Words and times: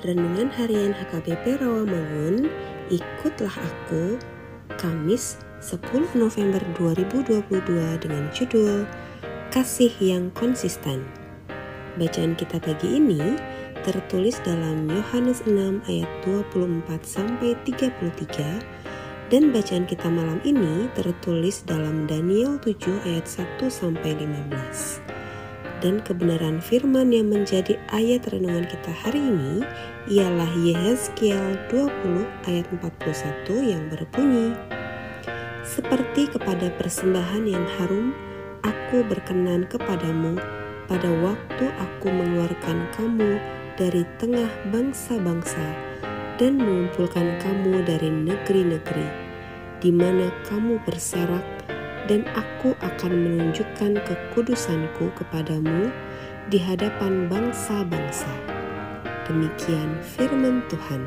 Renungan 0.00 0.48
Harian 0.56 0.96
HKBP 0.96 1.60
Rawamangun, 1.60 2.48
ikutlah 2.88 3.52
aku, 3.52 4.16
Kamis 4.80 5.36
10 5.60 6.16
November 6.16 6.64
2022 6.80 8.00
dengan 8.00 8.24
judul 8.32 8.88
Kasih 9.52 9.92
yang 10.00 10.32
Konsisten. 10.32 11.04
Bacaan 12.00 12.32
kita 12.32 12.56
pagi 12.64 12.96
ini 12.96 13.36
tertulis 13.84 14.40
dalam 14.40 14.88
Yohanes 14.88 15.44
6 15.44 15.84
ayat 15.84 16.08
24 16.24 17.04
sampai 17.04 17.52
33 17.68 18.56
dan 19.28 19.52
bacaan 19.52 19.84
kita 19.84 20.08
malam 20.08 20.40
ini 20.48 20.88
tertulis 20.96 21.60
dalam 21.68 22.08
Daniel 22.08 22.56
7 22.64 23.04
ayat 23.04 23.28
1 23.28 23.68
sampai 23.68 24.16
15 24.16 25.19
dan 25.80 26.04
kebenaran 26.04 26.60
firman 26.60 27.08
yang 27.08 27.32
menjadi 27.32 27.80
ayat 27.92 28.28
renungan 28.28 28.68
kita 28.68 28.92
hari 28.92 29.20
ini 29.20 29.64
ialah 30.12 30.48
Yehezkiel 30.60 31.56
20 31.72 32.48
ayat 32.48 32.68
41 32.68 33.48
yang 33.64 33.84
berbunyi 33.88 34.52
Seperti 35.64 36.28
kepada 36.28 36.68
persembahan 36.76 37.44
yang 37.48 37.64
harum 37.80 38.12
aku 38.60 39.04
berkenan 39.08 39.64
kepadamu 39.68 40.36
pada 40.84 41.08
waktu 41.24 41.66
aku 41.80 42.12
mengeluarkan 42.12 42.84
kamu 42.96 43.40
dari 43.80 44.04
tengah 44.20 44.50
bangsa-bangsa 44.68 45.64
dan 46.36 46.60
mengumpulkan 46.60 47.40
kamu 47.40 47.84
dari 47.84 48.08
negeri-negeri 48.12 49.08
di 49.80 49.88
mana 49.88 50.28
kamu 50.44 50.76
berserak 50.84 51.59
dan 52.10 52.26
aku 52.34 52.74
akan 52.82 53.12
menunjukkan 53.14 54.02
kekudusanku 54.02 55.14
kepadamu 55.14 55.94
di 56.50 56.58
hadapan 56.58 57.30
bangsa-bangsa. 57.30 58.26
Demikian 59.30 60.02
firman 60.02 60.66
Tuhan. 60.66 61.06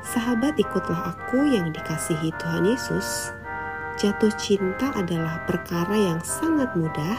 Sahabat 0.00 0.56
ikutlah 0.56 1.12
aku 1.12 1.52
yang 1.52 1.68
dikasihi 1.68 2.32
Tuhan 2.40 2.64
Yesus. 2.64 3.28
Jatuh 4.00 4.32
cinta 4.40 4.88
adalah 4.96 5.44
perkara 5.44 5.92
yang 5.92 6.20
sangat 6.24 6.72
mudah, 6.72 7.16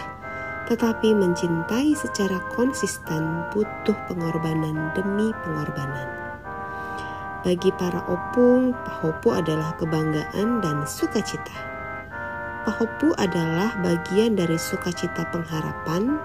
tetapi 0.66 1.14
mencintai 1.14 1.94
secara 1.94 2.42
konsisten 2.58 3.46
butuh 3.54 3.98
pengorbanan 4.10 4.90
demi 4.98 5.30
pengorbanan. 5.46 6.27
Bagi 7.46 7.70
para 7.78 8.02
opung, 8.10 8.74
pahopu 8.82 9.30
adalah 9.30 9.78
kebanggaan 9.78 10.58
dan 10.66 10.82
sukacita. 10.90 11.54
Pahopu 12.66 13.14
adalah 13.16 13.78
bagian 13.86 14.34
dari 14.36 14.58
sukacita 14.58 15.24
pengharapan 15.30 16.18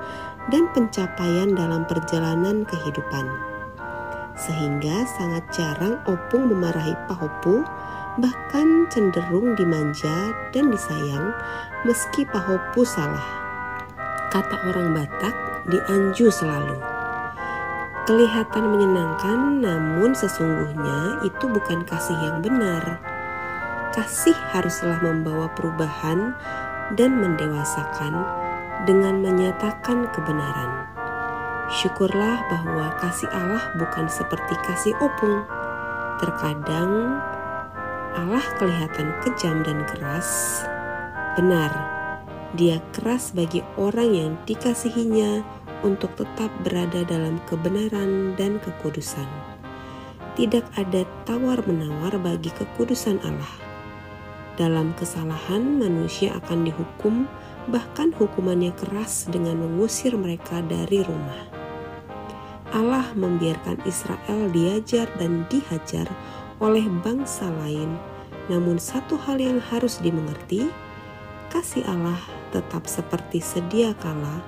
dan 0.51 0.67
pencapaian 0.73 1.53
dalam 1.55 1.85
perjalanan 1.87 2.67
kehidupan. 2.67 3.29
Sehingga 4.35 5.05
sangat 5.21 5.45
jarang 5.53 6.01
opung 6.09 6.49
memarahi 6.49 6.97
pahopu, 7.07 7.63
bahkan 8.19 8.89
cenderung 8.89 9.55
dimanja 9.55 10.33
dan 10.51 10.73
disayang 10.73 11.31
meski 11.85 12.25
pahopu 12.27 12.83
salah. 12.89 13.25
Kata 14.33 14.65
orang 14.73 14.97
Batak, 14.97 15.37
dianju 15.69 16.33
selalu. 16.33 16.92
Kelihatan 18.03 18.75
menyenangkan, 18.75 19.63
namun 19.63 20.11
sesungguhnya 20.11 21.23
itu 21.23 21.47
bukan 21.47 21.87
kasih 21.87 22.19
yang 22.19 22.43
benar. 22.43 22.99
Kasih 23.95 24.35
haruslah 24.51 24.99
membawa 24.99 25.47
perubahan 25.55 26.35
dan 26.99 27.15
mendewasakan 27.23 28.27
dengan 28.91 29.23
menyatakan 29.23 30.11
kebenaran. 30.11 30.91
Syukurlah 31.71 32.43
bahwa 32.51 32.91
kasih 32.99 33.31
Allah 33.31 33.71
bukan 33.79 34.11
seperti 34.11 34.59
kasih 34.67 34.99
opung. 34.99 35.47
Terkadang 36.19 37.23
Allah 38.19 38.45
kelihatan 38.59 39.15
kejam 39.23 39.63
dan 39.63 39.87
keras. 39.87 40.63
Benar, 41.39 41.71
Dia 42.53 42.85
keras 42.93 43.33
bagi 43.33 43.65
orang 43.81 44.11
yang 44.13 44.33
dikasihinya 44.45 45.62
untuk 45.83 46.15
tetap 46.19 46.51
berada 46.63 47.03
dalam 47.07 47.39
kebenaran 47.47 48.35
dan 48.39 48.59
kekudusan. 48.63 49.27
Tidak 50.33 50.65
ada 50.81 51.05
tawar-menawar 51.29 52.17
bagi 52.23 52.49
kekudusan 52.57 53.21
Allah. 53.21 53.55
Dalam 54.57 54.97
kesalahan, 54.97 55.77
manusia 55.77 56.33
akan 56.41 56.65
dihukum, 56.65 57.29
bahkan 57.69 58.11
hukumannya 58.17 58.73
keras 58.75 59.29
dengan 59.29 59.61
mengusir 59.61 60.17
mereka 60.17 60.65
dari 60.65 61.05
rumah. 61.05 61.53
Allah 62.73 63.05
membiarkan 63.13 63.85
Israel 63.85 64.49
diajar 64.49 65.05
dan 65.21 65.45
dihajar 65.53 66.09
oleh 66.57 66.89
bangsa 67.05 67.53
lain, 67.61 68.01
namun 68.49 68.81
satu 68.81 69.21
hal 69.21 69.37
yang 69.37 69.61
harus 69.61 70.01
dimengerti: 70.01 70.73
kasih 71.53 71.85
Allah 71.85 72.17
tetap 72.49 72.89
seperti 72.89 73.45
sedia 73.45 73.93
kala 74.01 74.41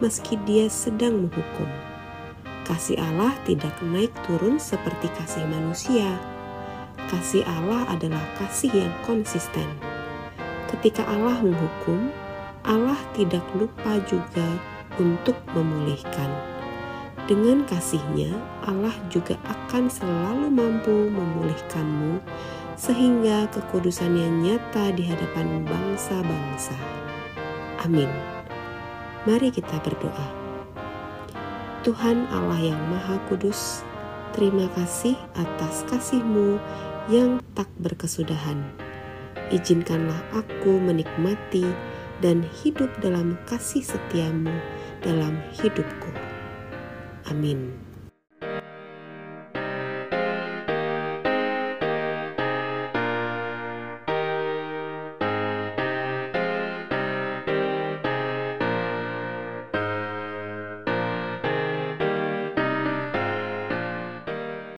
meski 0.00 0.36
dia 0.48 0.66
sedang 0.66 1.28
menghukum. 1.28 1.68
Kasih 2.64 2.96
Allah 3.00 3.32
tidak 3.44 3.72
naik 3.84 4.12
turun 4.24 4.56
seperti 4.56 5.08
kasih 5.16 5.44
manusia. 5.48 6.16
Kasih 7.08 7.44
Allah 7.44 7.88
adalah 7.88 8.22
kasih 8.40 8.70
yang 8.84 8.94
konsisten. 9.04 9.66
Ketika 10.70 11.02
Allah 11.08 11.40
menghukum, 11.42 12.12
Allah 12.64 12.98
tidak 13.16 13.42
lupa 13.56 13.98
juga 14.06 14.46
untuk 15.00 15.34
memulihkan. 15.56 16.30
Dengan 17.26 17.62
kasihnya, 17.66 18.34
Allah 18.66 18.94
juga 19.06 19.38
akan 19.46 19.86
selalu 19.86 20.50
mampu 20.50 21.10
memulihkanmu 21.10 22.22
sehingga 22.80 23.46
kekudusannya 23.52 24.46
nyata 24.46 24.96
di 24.96 25.04
hadapan 25.04 25.62
bangsa-bangsa. 25.68 26.74
Amin. 27.84 28.39
Mari 29.28 29.52
kita 29.52 29.76
berdoa. 29.84 30.28
Tuhan 31.84 32.24
Allah 32.32 32.72
yang 32.72 32.80
Maha 32.88 33.20
Kudus, 33.28 33.84
terima 34.32 34.64
kasih 34.72 35.12
atas 35.36 35.84
kasih-Mu 35.92 36.56
yang 37.12 37.36
tak 37.52 37.68
berkesudahan. 37.84 38.64
Izinkanlah 39.52 40.24
aku 40.32 40.80
menikmati 40.80 41.68
dan 42.24 42.48
hidup 42.64 42.88
dalam 43.04 43.36
kasih 43.44 43.84
setiamu 43.84 44.56
dalam 45.04 45.36
hidupku. 45.52 46.16
Amin. 47.28 47.89